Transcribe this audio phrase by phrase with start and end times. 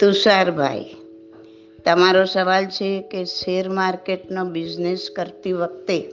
[0.00, 0.84] તુષારભાઈ,
[1.84, 6.12] તમારો સવાલ છે કે શેર માર્કેટનો બિઝનેસ કરતી વખતે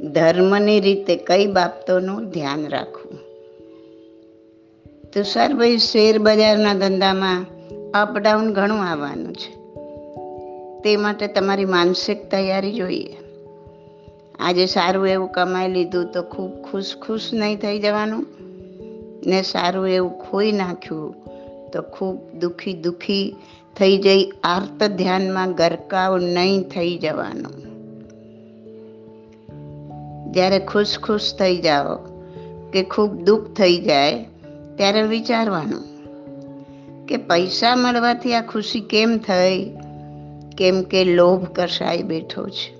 [0.00, 3.18] ધર્મની રીતે કઈ બાબતોનું ધ્યાન રાખવું?
[5.12, 7.46] તુષારભાઈ, શેર બજારના ધંધામાં
[8.00, 9.52] અપડાઉન ઘણું આવવાનું છે.
[10.82, 13.16] તે માટે તમારી માનસિક તૈયારી જોઈએ.
[14.38, 18.26] આજે સારું એવું કમાઈ લીધું તો ખૂબ ખુશ ખુશ નહીં થઈ જવાનું
[19.26, 21.24] ને સારું એવું ખોઈ નાખ્યું
[21.74, 23.36] તો ખૂબ દુઃખી દુઃખી
[23.76, 24.32] થઈ જઈ.
[24.44, 27.64] આર્ત ધ્યાનમાં ગરકાવ નહીં થઈ જવાનું.
[30.32, 31.96] જ્યારે ખુશ ખુશ થઈ જાઓ
[32.72, 34.24] કે ખૂબ દુઃખ થઈ જાય,
[34.76, 35.84] ત્યારે વિચારવાનું
[37.06, 39.70] કે પૈસા મળવાથી આ ખુશી કેમ થઈ?
[40.58, 42.74] કેમ કે લોભ કસાઈ બેઠો છે.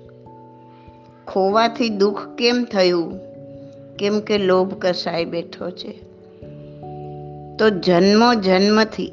[1.27, 3.19] ખોવાથી દુઃખ કેમ થયું?
[3.99, 6.04] કેમ કે લોભ કસાઈ બેઠો છે.
[7.59, 9.11] તો જન્મો જન્મથી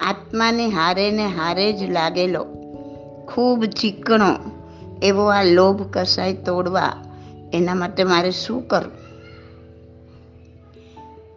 [0.00, 2.46] આત્માની હારે ને હારે જ લાગેલો.
[3.28, 4.34] ખૂબ ચીકણો
[5.02, 6.92] એવો આ લોભ કસાય તોડવા
[7.52, 9.00] એના માટે મારે શું કરવું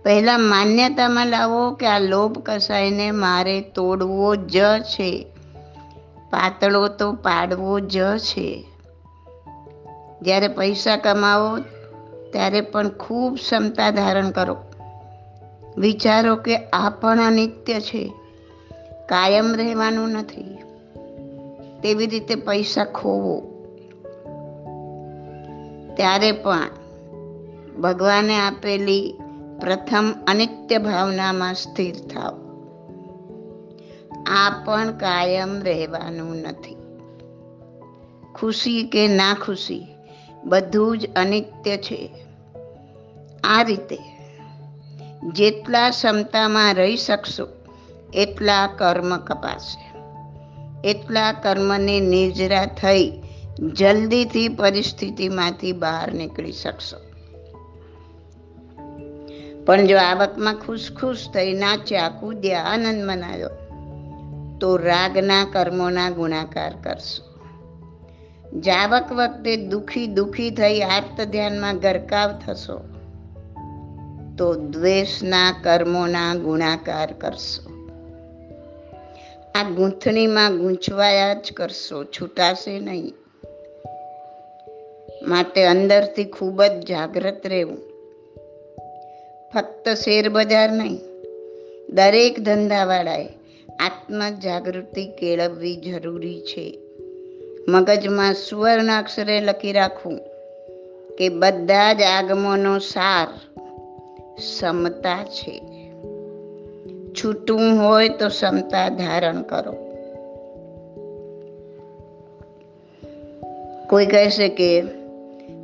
[0.03, 5.27] પહેલા માન્યતામાં લાવો કે આ લોભ કસાયને મારે તોડવો જ છે.
[6.29, 8.65] પાતળો તો પાડવો જ છે.
[10.21, 11.57] જ્યારે પૈસા કમાવો
[12.31, 14.57] ત્યારે પણ ખૂબ ક્ષમતા ધારણ કરો.
[15.77, 18.13] વિચારો કે આ પણ અનિત્ય છે.
[19.09, 20.57] કાયમ રહેવાનું નથી.
[21.83, 23.49] તેવી રીતે પૈસા ખોવો.
[25.95, 26.67] ત્યારે પણ
[27.81, 29.13] ભગવાને આપેલી
[29.61, 32.39] પ્રથમ અનિત્ય ભાવનામાં સ્થિર થાવ.
[34.25, 36.75] આ પણ કાયમ રહેવાનું નથી.
[38.35, 39.87] ખુશી કે ના ખુશી,
[40.45, 42.09] બધું જ અનિત્ય છે.
[43.43, 43.97] આ રીતે
[45.31, 47.47] જેટલા ક્ષમતામાં રહી શકશો,
[48.13, 49.93] એટલા કર્મ કપાશે.
[50.89, 53.11] એટલા કર્મને નિજરા થઈ
[53.59, 56.97] જલ્દીથી પરિસ્થિતિમાંથી બહાર નીકળી શકશો.
[59.65, 63.49] પણ જો આવકમાં ખુશ ખુશ થઈ નાચ્યા કૂદ્યા આનંદ મનાયો,
[64.61, 67.33] તો રાગના કર્મોના ગુણાકાર કરશો.
[68.59, 72.92] જાવક વખતે દુખી દુખી થઈ આર્ત ધ્યાનમાં ગરકાવ થશો.
[74.37, 77.69] તો દ્વેષના કર્મોના ગુણાકાર કરશો.
[79.55, 83.13] આ ગૂંથણીમાં ગૂંચવાયા જ કરશો, છૂટાશે નહીં.
[85.27, 87.77] માટે અંદરથી ખૂબ જ જાગૃત રહેવું.
[89.53, 90.99] ફક્ત શેર બજાર નહીં,
[91.89, 93.29] દરેક ધંધાવાળાએ
[93.79, 96.79] આત્મ જાગૃતિ કેળવવી જરૂરી છે.
[97.67, 100.19] મગજમાં સુવર્ણ અક્ષરે લખી રાખવું
[101.17, 103.27] કે બધા જ આગમોનો સાર
[104.37, 105.61] સમતા છે.
[107.11, 109.75] છૂટવું હોય તો ક્ષમતા ધારણ કરો.
[113.89, 114.83] કોઈ કહેશે કે,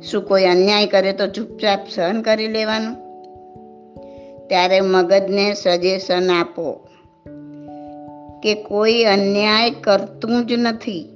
[0.00, 2.94] શું કોઈ અન્યાય કરે તો ચૂપચાપ સહન કરી લેવાનું?
[4.48, 6.88] ત્યારે મગજને સજેશન આપો
[8.42, 11.08] કે કોઈ અન્યાય કરતું જ નથી.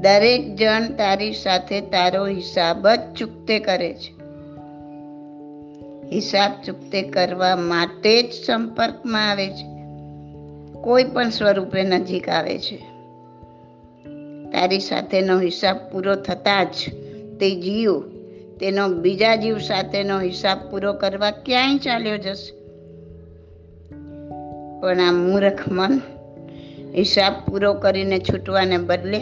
[0.00, 4.15] દરેક જણ તારી સાથે તારો હિસાબ જ ચૂકતે કરે છે.
[6.12, 9.76] હિસાબ ચૂકતે કરવા માટે જ સંપર્કમાં આવે છે.
[10.80, 12.76] કોઈ પણ સ્વરૂપે નજીક આવે છે.
[14.50, 16.74] તારી સાથેનો હિસાબ પૂરો થતાં જ
[17.40, 18.00] તે જીવ
[18.60, 22.56] તેનો બીજા જીવ સાથેનો હિસાબ પૂરો કરવા ક્યાંય ચાલ્યો જશે.
[24.80, 26.00] પણ આ મૂર્ખ મન
[26.94, 29.20] હિસાબ પૂરો કરીને છૂટવાને બદલે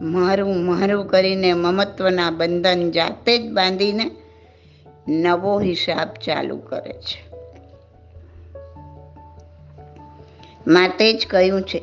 [0.00, 4.10] મારું મારું કરીને મમત્વના બંધન જાતે જ બાંધીને
[5.08, 7.32] નવો હિસાબ ચાલુ કરે છે.
[10.66, 11.82] માટે જ કહ્યું છે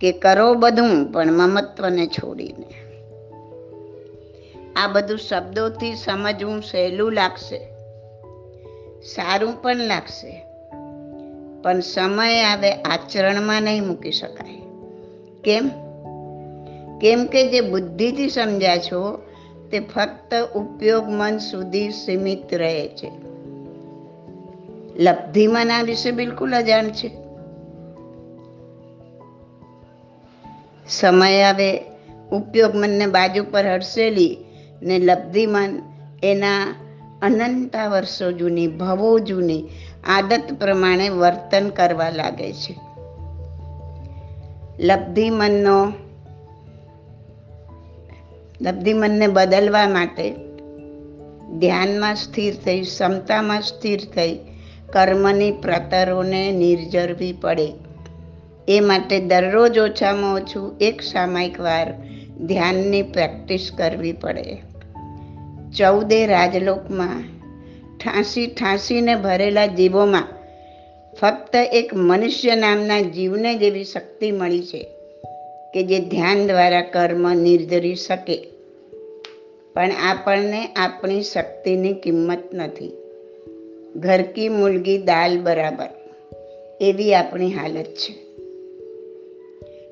[0.00, 2.74] કે કરો બધું, પણ મમત્વને છોડીને.
[4.76, 7.58] આ બધું શબ્દોથી સમજવું સહેલું લાગશે.
[9.02, 10.44] સારું પણ લાગશે.
[11.62, 14.60] પણ સમય આવે આચરણમાં નહીં મૂકી શકાય.
[15.44, 15.70] કેમ?
[16.98, 19.27] કેમ કે જે બુદ્ધિથી સમજ્યા છો
[19.70, 23.10] તે ફક્ત ઉપયોગ મન સુધી સીમિત રહે છે.
[24.96, 27.10] લબ્ધિમાં આ વિશે બિલકુલ અજાણ છે.
[30.88, 31.82] સમય આવે,
[32.32, 34.36] ઉપયોગ મનને બાજુ પર હડસેલી
[34.82, 35.82] ને લબ્ધિ મન
[36.22, 36.74] એના
[37.22, 39.64] અનંતા વર્ષો જૂની, ભવો જૂની
[40.08, 42.76] આદત પ્રમાણે વર્તન કરવા લાગે છે.
[44.78, 45.92] લબ્ધિ મનનો
[48.60, 50.34] લબ્ધિ મનને બદલવા માટે
[51.58, 54.38] ધ્યાનમાં સ્થિર થઈ, ક્ષમતામાં સ્થિર થઈ
[54.92, 57.68] કર્મની પ્રતરોને નિર્જરવી પડે.
[58.68, 61.92] એ માટે દરરોજ ઓછામાં ઓછું એક સામાયિક વાર
[62.40, 64.62] ધ્યાનની પ્રેક્ટિસ કરવી પડે.
[65.78, 67.22] ચૌદે રાજલોકમાં
[67.98, 70.28] ઠાંસી ઠાંસીને ભરેલા જીવોમાં
[71.20, 74.97] ફક્ત એક મનુષ્ય નામના જીવને જેવી શક્તિ મળી છે.
[75.74, 78.48] કે જે ધ્યાન દ્વારા કર્મ નિર્ધરી શકે.
[79.74, 82.92] પણ આપણને આપણી શક્તિની કિંમત નથી.
[83.96, 85.88] ઘર કી મુલગી દાલ બરાબર.
[86.80, 88.28] એવી આપણી હાલત છે.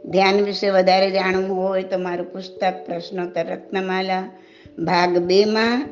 [0.05, 4.31] ધ્યાન વિશે વધારે જાણવું હોય તો મારું પુસ્તક પ્રશ્નોત્તર રત્નમાલા,
[4.79, 5.89] ભાગ બેમાં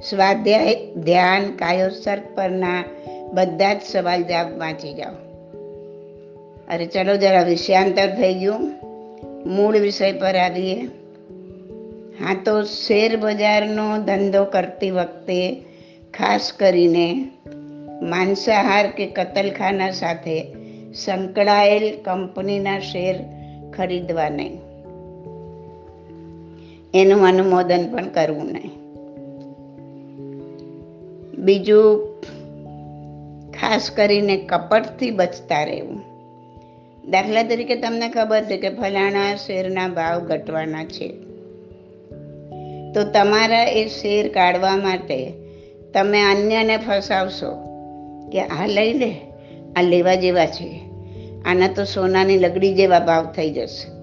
[0.00, 2.84] સ્વાધ્યાય ધ્યાન કાયોસર્ગ પરના
[3.32, 5.35] બધા જ સવાલ જવાબ વાંચી જાઓ.
[6.70, 8.60] અરે ચલો જરા વિષયાંતર થઈ ગયું.
[9.48, 10.80] મૂળ વિષય પર આવીએ.
[12.20, 15.64] હા, તો શેર બજારનો ધંધો કરતી વખતે
[16.14, 17.30] ખાસ કરીને
[18.02, 20.54] માંસાહાર કે કતલખાના સાથે
[20.94, 23.16] સંકળાયેલ કંપનીના શેર
[23.76, 24.60] ખરીદવા નહીં.
[26.94, 28.70] એનું અનુમોદન પણ કરવું નહીં.
[31.34, 32.20] બીજું,
[33.50, 36.05] ખાસ કરીને કપટથી બચતા રહેવું.
[37.10, 41.08] દાખલા તરીકે તમને ખબર છે કે ફલાણા શેરના ભાવ ઘટવાના છે.
[42.94, 45.32] તો તમારા એ શેર કાઢવા માટે
[45.94, 47.66] તમે અન્યને ફસાવશો
[48.32, 49.14] કે આ લઈ લે,
[49.76, 50.80] આ લેવા જેવા છે.
[51.44, 53.96] આના તો સોનાની લગડી જેવા ભાવ થઈ જશે.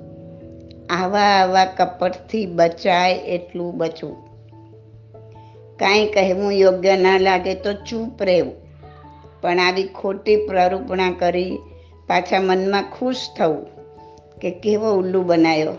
[0.90, 4.16] આવા આવા કપટથી બચાય એટલું બચવું.
[5.80, 8.54] કાંઈ કહેવું યોગ્ય ના લાગે તો ચૂપ રહેવું.
[9.42, 11.58] પણ આવી ખોટી પ્રરૂપણા કરી
[12.08, 13.66] પાછા મનમાં ખુશ થવું
[14.42, 15.74] કે કેવો ઉલ્લુ બનાવ્યો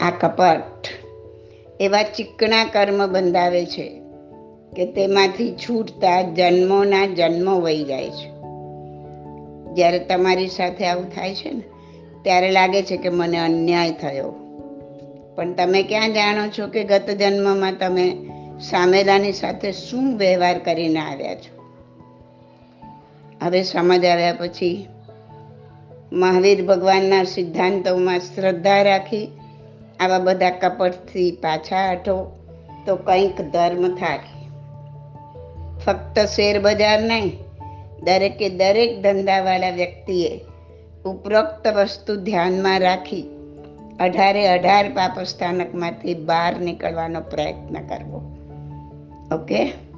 [0.00, 0.88] આ કપટ
[1.80, 4.02] એવા ચીકણા કર્મ બંધાવે છે
[4.76, 8.32] કે તેમાંથી છૂટતા જન્મોના જન્મો વહી જાય છે.
[9.74, 11.62] જ્યારે તમારી સાથે આવું થાય છે ને,
[12.22, 14.34] ત્યારે લાગે છે કે મને અન્યાય થયો.
[15.36, 18.16] પણ તમે ક્યાં જાણો છો કે ગત જન્મમાં તમે
[18.60, 21.61] સામેલાની સાથે શું વ્યવહાર કરીને આવ્યા છો?
[23.44, 24.88] હવે સમજ આવ્યા પછી
[26.12, 29.28] મહાવીર ભગવાનના સિદ્ધાંતોમાં શ્રદ્ધા રાખી
[30.00, 32.16] આવા બધા કપટથી પાછા હટો
[32.86, 34.18] તો કંઈક ધર્મ થાય
[35.86, 37.38] ફક્ત શેર બજાર નહીં,
[38.04, 40.40] દરેકે દરેક ધંધાવાળા વ્યક્તિએ
[41.04, 43.22] ઉપરોક્ત વસ્તુ ધ્યાનમાં રાખી
[44.00, 48.20] અઢારે અઢાર પાપસ્થાનકમાંથી બહાર નીકળવાનો પ્રયત્ન કરવો.
[49.32, 49.91] Okay?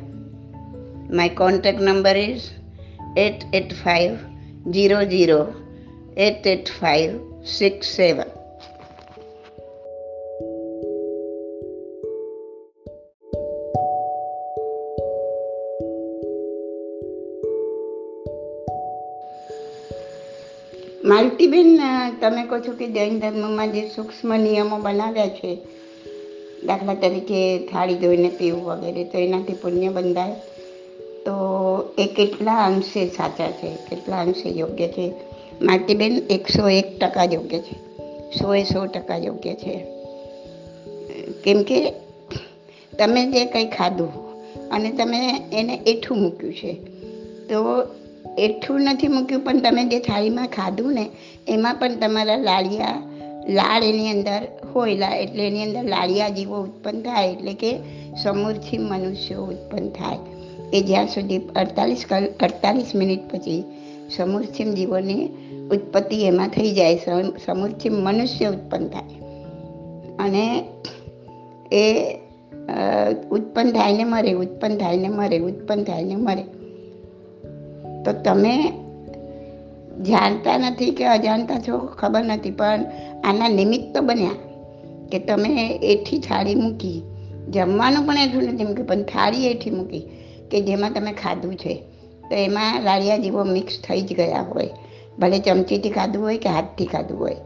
[1.10, 1.80] my contact
[5.06, 5.46] zero
[6.16, 7.10] eight eight five
[7.44, 8.24] six seven
[21.04, 21.80] Maltiben,
[22.20, 25.58] તમે કહો છો કે જૈન ધર્મમાં જે સૂક્ષ્મ નિયમો બનાવ્યા છે
[26.68, 30.32] દાખલા તરીકે થાળી ધોઈને પીવું વગેરે, તો એનાથી પુણ્ય બંધાય.
[31.26, 31.34] તો
[31.98, 35.12] એ કેટલા અંશે સાચા છે, કેટલા અંશે યોગ્ય છે?
[35.62, 37.76] માટીબેન, એકસો એક ટકા યોગ્ય છે.
[38.38, 39.74] સો એ સો ટકા યોગ્ય છે.
[41.44, 41.90] કેમ કે
[42.98, 44.12] તમે જે કંઈ ખાધું
[44.70, 45.20] અને તમે
[45.52, 46.72] એને એઠું મૂક્યું છે,
[47.50, 47.82] તો
[48.38, 51.06] એઠું નથી મૂક્યું પણ તમે જે થાળીમાં ખાધું ને,
[51.48, 53.02] એમાં પણ તમારા લાળિયા
[53.48, 57.78] લાળ એની અંદર હોય એટલે એની અંદર લાળિયા જીવો ઉત્પન્ન થાય એટલે કે
[58.22, 60.18] સમૂરથી મનુષ્યો ઉત્પન્ન થાય.
[60.72, 62.04] એ જ્યાં સુધી અડતાલીસ
[62.40, 63.64] અડતાલીસ મિનિટ પછી
[64.16, 65.24] સમૂર્છિમ જીવોની
[65.70, 66.96] ઉત્પત્તિ એમાં થઈ જાય
[67.46, 69.20] સમૂર્છિમ મનુષ્ય ઉત્પન્ન થાય.
[70.18, 70.64] અને
[71.72, 72.14] એ
[73.30, 76.44] ઉત્પન્ન થાય ને મરે, ઉત્પન્ન થાય ને મરે, ઉત્પન્ન થાય ને મરે.
[78.04, 78.54] તો તમે
[80.02, 82.84] જાણતા નથી કે અજાણતા છો ખબર નથી, પણ
[83.24, 84.30] આના નિમિત્ત બન્યા
[85.12, 87.02] કે તમે એઠી થાળી મૂકી.
[87.50, 90.02] જમવાનું પણ એટલું નથી મૂક્યું, પણ થાળી એઠી મૂકી
[90.50, 91.74] કે જેમાં તમે ખાધું છે.
[92.30, 94.70] તો એમાં લાળિયા જેવો મિક્સ થઈ જ ગયા હોય.
[95.18, 97.36] ભલે ચમચીથી ખાધું હોય કે હાથથી ખાધું હોય.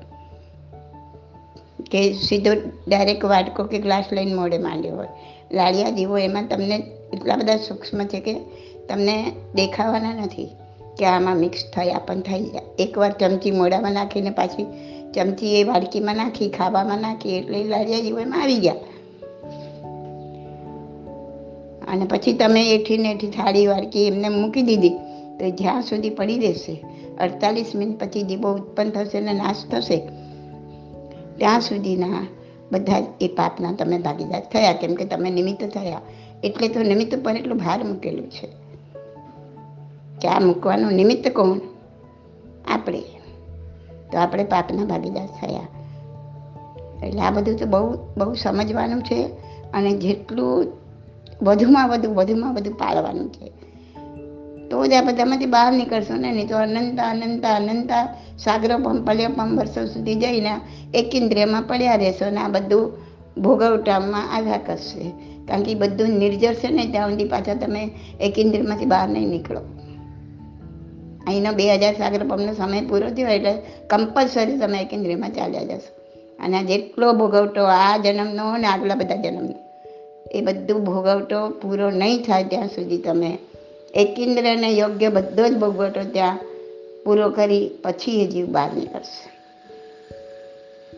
[1.90, 2.50] કે સીધો
[2.88, 5.08] ડાયરેક્ટ વાટકો કે ગ્લાસ લઈને મોઢે માંડ્યો હોય.
[5.52, 6.82] લાળિયા જીવો એમાં તમને
[7.12, 8.34] એટલા બધા સૂક્ષ્મ છે કે
[8.88, 10.48] તમને દેખાવાના નથી.
[10.98, 14.66] કે આમાં મિક્સ થયા પણ થઈ જાય એકવાર ચમચી મોઢામાં નાખીને પાછી
[15.14, 18.74] ચમચી એ વાડકીમાં નાખી, ખાવામાં નાખી, એટલે લાડિયા જીવનમાં આવી ગયા.
[21.88, 24.88] અને પછી તમે એઠી ને એઠી થાળી, વાડકી એમને મૂકી દીધી,
[25.38, 26.84] તો જ્યાં સુધી પડી રહેશે,
[27.20, 29.98] અડતાલીસ મિનિટ પછી દીવો ઉત્પન્ન થશે ને નાશ થશે,
[31.36, 32.26] ત્યાં સુધીના
[32.72, 36.00] બધા એ પાપના તમે ભાગીદાર થયા, કેમ કે તમે નિમિત્ત થયા.
[36.44, 38.61] એટલે તો નિમિત્ત પર એટલું ભાર મૂકેલું છે.
[40.22, 41.60] કે આ મૂકવાનું નિમિત્ત કોણ?
[42.68, 43.00] આપણે.
[44.12, 45.60] તો આપણે પાપના ભાગીદાર થયા.
[47.06, 49.26] એટલે આ બધું તો બહુ બહુ સમજવાનું છે
[49.72, 50.66] અને જેટલું
[51.42, 53.52] વધુમાં વધુ વધુમાં વધુ પાળવાનું છે.
[54.68, 57.90] તો જ આ બધામાંથી બહાર નીકળશો ને, નહીં તો અનંત અનંત અનંત
[58.38, 60.60] સાગરો પંપ પલ્યપમ વર્ષો સુધી જઈને
[60.94, 62.92] એક ઇન્દ્રિયમાં પડ્યા રહેશો ને આ બધું
[63.42, 65.10] ભોગવટામાં આવ્યા કરશે.
[65.48, 69.60] કારણ કે બધું નિર્જર છે ને, ત્યાં સુધી પાછા તમે એક ઇન્દ્રિયમાંથી બહાર નહીં નીકળો.
[71.26, 73.52] અહીંનો બે હજાર સાગર પંપનો સમય પૂરો થયો એટલે
[73.86, 76.02] કમ્પલસરી તમે એક ચાલ્યા જશો.
[76.44, 79.54] અને જેટલો ભોગવટો આ જન્મનો ને આગલા બધા જન્મનો,
[80.32, 83.38] એ બધું ભોગવટો પૂરો નહીં થાય ત્યાં સુધી તમે
[83.94, 86.38] એકેન્દ્રને યોગ્ય બધો જ ભોગવટો ત્યાં
[87.04, 89.32] પૂરો કરી પછી એ જીવ બહાર નીકળશે.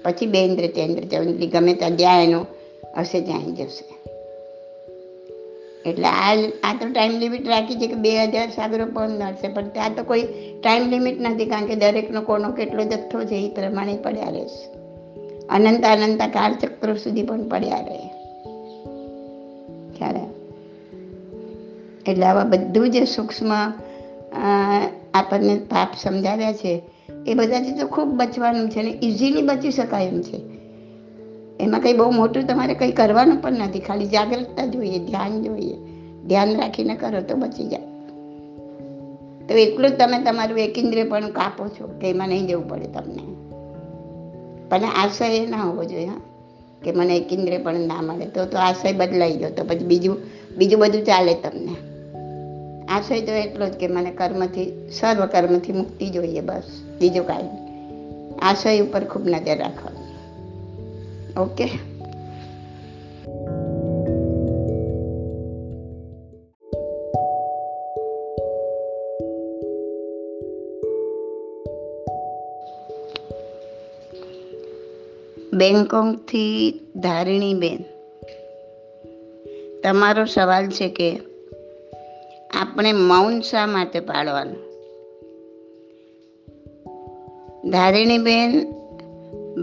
[0.03, 2.47] પછી બે ઇન્દ્ર ચેન્દ્ર ચંદ્રી ગમે ત્યાં જ્યાં એનો
[2.99, 4.14] હશે ત્યાં જશે.
[5.87, 9.69] એટલે આ આ તો ટાઈમ લિમિટ રાખી છે કે બે હજાર સાગરો પણ નડશે, પણ
[9.69, 10.23] ત્યાં તો કોઈ
[10.63, 14.65] ટાઈમ લિમિટ નથી, કારણ કે દરેકનો કોનો કેટલો જથ્થો છે એ પ્રમાણે પડ્યા રહેશે.
[15.49, 18.09] અનંત અનંત કાળચક્રો સુધી પણ પડ્યા રહે.
[19.99, 20.17] ખ્યાલ
[22.07, 23.53] એટલે આવા બધું જે સૂક્ષ્મ
[25.15, 26.83] આપણને પાપ સમજાવ્યા છે.
[27.27, 30.54] એ બધાથી તો ખૂબ બચવાનું છે ને ઇઝીલી બચી શકાય એમ છે.
[31.65, 33.81] એમાં કંઈ બહુ મોટું તમારે કંઈ કરવાનું પણ નથી.
[33.81, 35.77] ખાલી જાગૃતતા જોઈએ, ધ્યાન જોઈએ.
[36.27, 37.81] ધ્યાન રાખીને કરો તો બચી જાય.
[39.49, 43.23] તો એટલું જ તમે તમારું એકેન્દ્રિય પણ કાપો છો કે એમાં નહીં જવું પડે તમને.
[44.69, 46.21] પણ આશય ના હોવો જોઈએ, હા.
[46.85, 50.17] કે મને એકિન્દ્રિય પણ ના મળે તો તો આશય બદલાઈ ગયો તો પછી બીજું
[50.57, 51.77] બીજું બધું ચાલે તમને.
[52.87, 56.63] આશય તો એટલો જ કે મને કર્મથી સર્વ કર્મથી મુક્તિ જોઈએ બસ,
[57.01, 57.49] બીજું કાંઈ
[58.43, 60.04] આશય ઉપર ખૂબ નજર રાખવાની.
[61.37, 61.65] ઓકે
[75.55, 77.85] બેંગકોંગથી ધારિણી બેન
[79.83, 81.21] તમારો સવાલ છે કે
[82.51, 84.75] આપણે મૌન શા માટે પાળવાનું?
[87.71, 88.84] ધારિણી બેન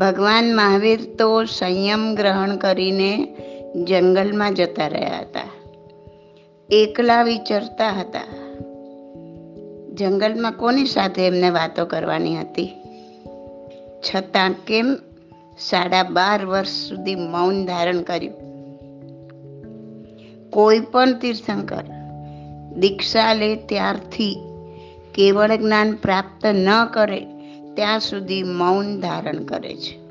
[0.01, 3.27] ભગવાન મહાવીર તો સંયમ ગ્રહણ કરીને
[3.75, 5.50] જંગલમાં જતા રહ્યા હતા.
[6.70, 8.20] એકલા વિચરતા હતા.
[9.93, 12.70] જંગલમાં કોની સાથે એમને વાતો કરવાની હતી?
[14.00, 14.98] છતાં કેમ
[15.60, 18.34] સાડા બાર વર્ષ સુધી મૌન ધારણ કર્યું?
[20.50, 21.84] કોઈ પણ તીર્થંકર
[22.77, 24.38] દીક્ષા લે ત્યારથી
[25.13, 27.27] કેવળ જ્ઞાન પ્રાપ્ત ન કરે
[27.73, 30.01] ત્યાં સુધી મૌન ધારણ કરે છે.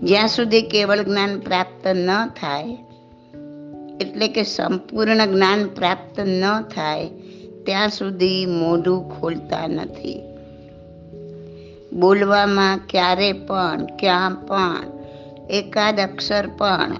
[0.00, 2.76] જ્યાં સુધી કેવળ જ્ઞાન પ્રાપ્ત ન થાય,
[4.00, 7.08] એટલે કે સંપૂર્ણ જ્ઞાન પ્રાપ્ત ન થાય,
[7.64, 10.22] ત્યાં સુધી મોઢું ખોલતા નથી.
[11.92, 14.84] બોલવામાં ક્યારે પણ, ક્યાં પણ,
[15.50, 16.96] એકાદ અક્ષર પણ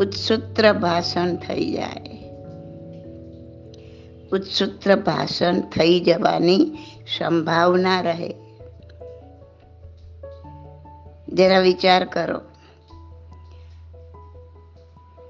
[0.00, 2.12] ઉત્સૂત્ર ભાષણ થઈ જાય.
[4.32, 6.72] ઉત્સૂત્ર ભાષણ થઈ જવાની
[7.06, 8.34] સંભાવના રહે.
[11.28, 12.40] જરા વિચાર કરો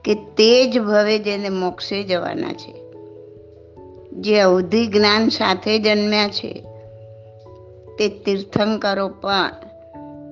[0.04, 2.82] કે તે જ ભવે જેને મોક્ષે જવાના છે.
[4.12, 6.64] જે અવધિ જ્ઞાન સાથે જન્મ્યા છે,
[7.98, 9.50] તે તીર્થંકરો પણ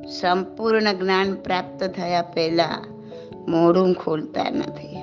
[0.09, 2.85] સંપૂર્ણ જ્ઞાન પ્રાપ્ત થયા પહેલા
[3.49, 4.97] મોઢું ખોલતા નથી.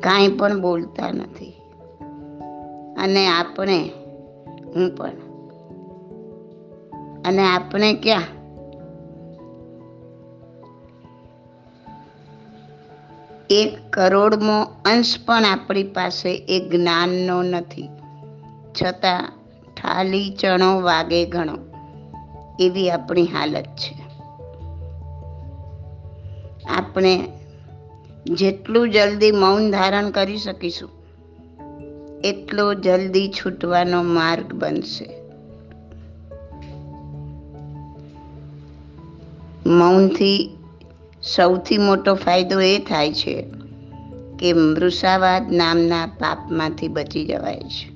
[0.00, 1.61] કાંઈ પણ બોલતા નથી.
[2.98, 3.90] અને આપણે,
[4.46, 5.10] હું પણ.
[7.24, 8.22] અને આપણે ક્યાં?
[13.50, 17.88] એક કરોડમો અંશ પણ આપણી પાસે એ જ્ઞાનનો નથી.
[18.82, 19.32] છતાં
[19.76, 21.58] થાલી ચણો વાગે ઘણો.
[22.60, 24.02] એવી આપણી હાલત છે.
[26.68, 27.28] આપણે
[28.26, 31.01] જેટલું જલ્દી મૌન ધારણ કરી શકીશું
[32.24, 35.22] એટલો જલ્દી છૂટવાનો માર્ગ બનશે.
[39.66, 40.56] મૌનથી
[41.22, 43.46] સૌથી મોટો ફાયદો એ થાય છે
[44.38, 47.92] કે મૃષાવાદ નામના પાપમાંથી બચી જવાય છે.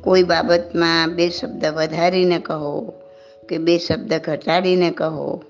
[0.00, 2.92] કોઈ બાબતમાં બે શબ્દ વધારીને કહો
[3.48, 5.42] કે બે શબ્દ ઘટાડીને કહો,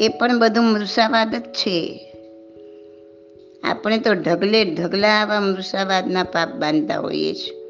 [0.00, 2.10] એ પણ બધું મૃષાવાદ જ છે.
[3.64, 7.64] આપણે તો ઢગલે ઢગલા આવા મૃષાવાદના પાપ બાંધતા હોઈએ છીએ.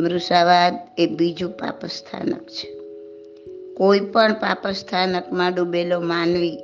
[0.00, 2.78] મૃષાવાદ એ બીજું પાપસ્થાનક છે.
[3.74, 6.58] કોઈ પણ પાપસ્થાનકમાં ડૂબેલો માનવી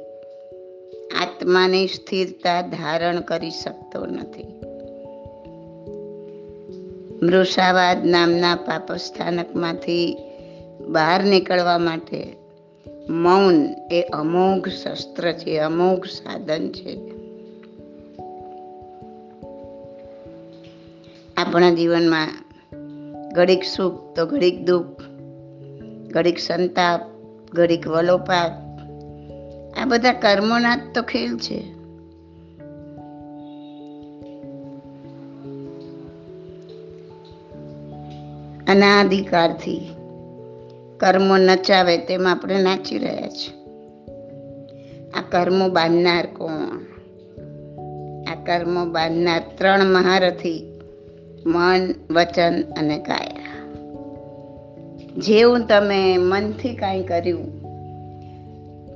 [1.22, 4.44] આત્માની સ્થિરતા ધારણ કરી શકતો નથી.
[7.22, 10.16] મૃષાવાદ નામના પાપસ્થાનકમાંથી
[10.80, 12.43] બહાર નીકળવા માટે
[13.10, 17.00] મૌન એ અમોઘ શસ્ત્ર છે, અમોઘ સાધન છે.
[21.36, 22.28] આપણા જીવનમાં
[23.34, 25.02] ઘડીક સુખ તો ઘડીક દુઃખ,
[26.10, 27.00] ઘડીક સંતાપ,
[27.52, 28.52] ઘડીક વલોપાત
[29.78, 31.74] આ બધા કર્મોના જ તો ખેલ છે.
[38.68, 39.93] અનાધિકારથી
[41.00, 43.64] કર્મો નચાવે તેમ આપણે નાચી રહ્યા છીએ.
[45.10, 46.78] આ કર્મો બાંધનાર કોણ?
[48.32, 50.80] આ કર્મો બાંધનાર ત્રણ મહારથી
[51.46, 53.44] મન, વચન અને કાયા
[55.18, 57.62] જેવું તમે મનથી કાંઈ કર્યું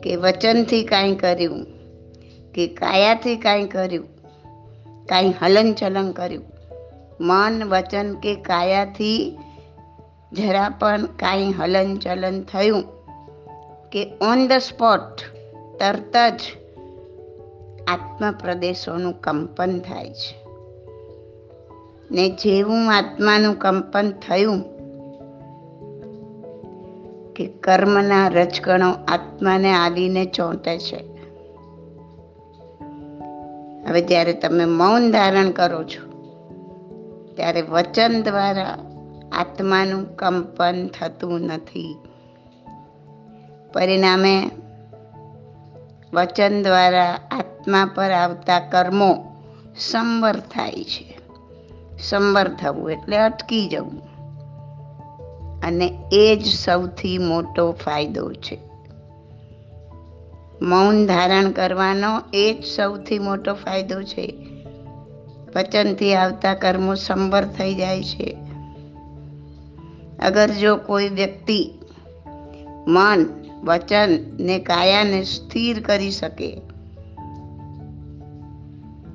[0.00, 1.66] કે વચનથી કાંઈ કર્યું
[2.52, 4.06] કે કાયાથી કાંઈ કર્યું,
[5.06, 6.44] કાંઈ હલનચલન કર્યું,
[7.20, 9.38] મન, વચન કે કાયાથી
[10.32, 12.84] જરા પણ કાંઈ હલનચલન થયું
[13.90, 15.22] કે ઓન ધ સ્પોટ
[15.78, 16.40] તરત જ
[17.88, 20.48] આત્મપ્રદેશોનું કંપન થાય છે.
[22.10, 24.62] ને જેવું આત્માનું કંપન થયું
[27.34, 31.04] કે કર્મના રજગણો આત્માને આવીને ચોંટે છે.
[33.88, 36.08] હવે જ્યારે તમે મૌન ધારણ કરો છો,
[37.36, 38.78] ત્યારે વચન દ્વારા
[39.32, 41.96] આત્માનું કંપન થતું નથી.
[43.72, 44.50] પરિણામે
[46.12, 49.24] વચન દ્વારા આત્મા પર આવતા કર્મો
[49.78, 51.18] સંવર થાય છે.
[52.02, 54.08] સંવર થવું એટલે અટકી જવું.
[55.62, 58.58] અને એ જ સૌથી મોટો ફાયદો છે.
[60.62, 64.34] મૌન ધારણ કરવાનો એ જ સૌથી મોટો ફાયદો છે.
[65.56, 68.47] વચનથી આવતા કર્મો સંવર થઈ જાય છે.
[70.22, 71.74] અગર જો કોઈ વ્યક્તિ
[72.88, 73.26] મન,
[73.64, 76.60] વચન ને કાયાને સ્થિર કરી શકે,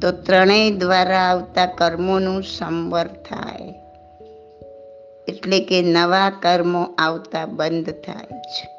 [0.01, 3.73] તો ત્રણેય દ્વારા આવતા કર્મોનું સંવર થાય.
[5.27, 8.73] એટલે કે નવા કર્મો આવતા બંધ થાય છે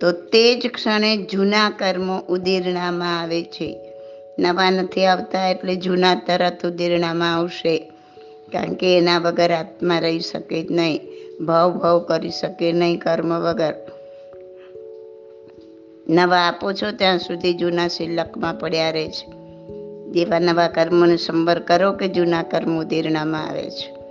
[0.00, 3.78] તો તે જ ક્ષણે જૂના કર્મો ઉદીરણામાં આવે છે.
[4.38, 7.91] નવા નથી આવતા એટલે જૂના તરત ઉદીરણામાં આવશે.
[8.52, 11.00] કારણ કે એના વગર આત્મા રહી શકે જ નહીં.
[11.40, 13.74] ભાવ ભાવ કરી શકે નહીં કર્મ વગર.
[16.08, 19.32] નવા આપો છો ત્યાં સુધી જૂના શિલ્લકમાં પડ્યા રહે છે.
[20.12, 24.02] જેવા નવા કર્મોને સંબર કરો કે જૂના કર્મ ઉદીરણામાં આવે છે.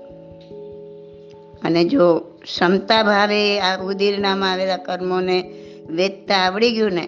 [1.63, 5.53] અને જો ક્ષમતા ભાવે આ ઉદીરણામાં આવેલા કર્મોને
[5.89, 7.07] વેચતા આવડી ગયું ને,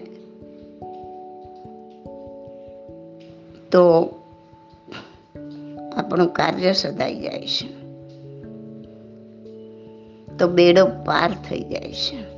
[3.72, 4.14] તો
[5.98, 7.84] આપણું કાર્ય સદાઈ જાય છે.
[10.38, 12.34] તો બેડો પાર થઈ જાય છે.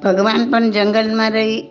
[0.00, 1.64] ભગવાન પણ જંગલમાં રહી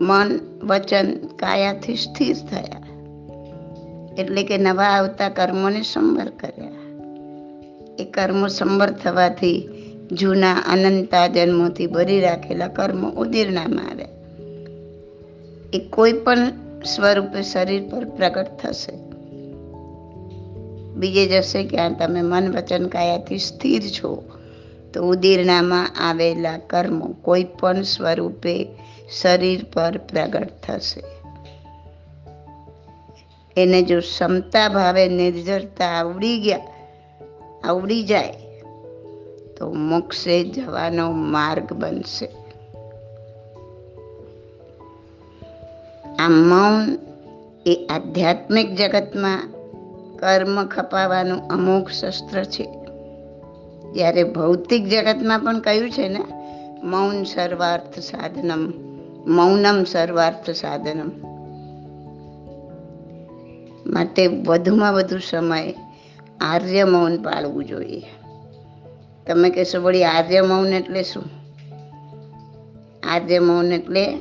[0.00, 2.80] મન, વચન, કાયાથી સ્થિર થયા.
[4.18, 6.70] એટલે કે નવા આવતા કર્મોને સંવર કર્યા.
[7.98, 9.68] એ કર્મો સંવર થવાથી
[10.12, 14.08] જૂના અનંતા જન્મોથી ભરી રાખેલા કર્મો ઉદીરણામાં આવ્યા.
[15.72, 16.38] એ કોઈ પણ
[16.84, 18.92] સ્વરૂપે શરીર પર પ્રગટ થશે.
[20.94, 24.24] બીજે જશે ક્યાં તમે મન વચન કાયાથી સ્થિર છો,
[24.94, 28.66] તો ઉદીરણામાં આવેલા કર્મો કોઈ પણ સ્વરૂપે
[29.20, 31.02] શરીર પર પ્રગટ થશે.
[33.56, 36.60] એને જો ક્ષમતા ભાવે નિર્જરતા આવડી ગયા,
[37.64, 38.32] આવડી જાય,
[39.58, 42.43] તો મોક્ષે જવાનો માર્ગ બનશે.
[46.18, 46.98] આ મૌન
[47.66, 49.48] એ આધ્યાત્મિક જગતમાં
[50.18, 52.64] કર્મ ખપાવવાનું અમુક શસ્ત્ર છે.
[53.92, 56.24] જ્યારે ભૌતિક જગતમાં પણ કહ્યું છે ને,
[56.82, 58.72] મૌન સર્વાર્થ સાધનમ,
[59.26, 61.10] મૌનમ સર્વાર્થ સાધનમ.
[63.86, 65.74] માટે વધુમાં વધુ સમય
[66.40, 68.02] આર્ય મૌન પાળવું જોઈએ.
[69.26, 71.22] તમે કહેશો, વળી આર્ય મૌન એટલે શું?
[73.12, 74.18] આર્ય મૌન એટલે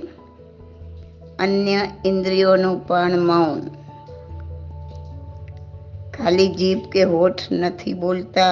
[1.43, 3.61] અન્ય ઇન્દ્રિયોનું પણ મૌન.
[6.11, 8.51] ખાલી જીભ કે હોઠ નથી બોલતા,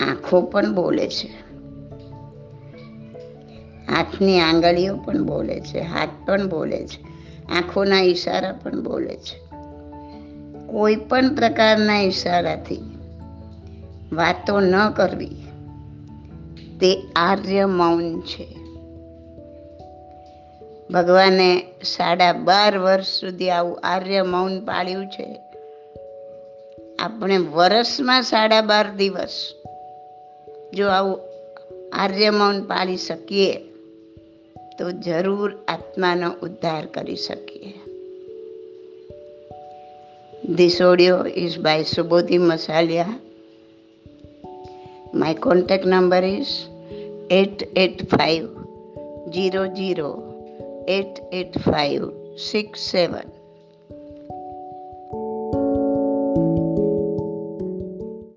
[0.00, 1.30] આંખો પણ બોલે છે.
[3.92, 7.02] હાથની આંગળીઓ પણ બોલે છે, હાથ પણ બોલે છે,
[7.56, 9.38] આંખોના ઈશારા પણ બોલે છે.
[10.66, 12.80] કોઈ પણ પ્રકારના ઈશારાથી
[14.12, 15.36] વાતો ન કરવી,
[16.80, 18.59] તે આર્ય મૌન છે.
[20.92, 25.36] ભગવાને સાડા બાર વર્ષ સુધી આવું આર્ય મૌન પાળ્યું છે
[26.98, 29.54] આપણે વર્ષમાં સાડા બાર દિવસ
[30.74, 31.20] જો આવું
[31.92, 33.54] આર્ય મૌન પાળી શકીએ,
[34.78, 37.74] તો જરૂર આત્માનો ઉદ્ધાર કરી શકીએ
[40.50, 43.04] This audio is by Subodhi Masalia.
[45.14, 46.48] My contact number is
[47.30, 48.48] 885
[49.32, 50.29] 00
[50.88, 53.39] 88567.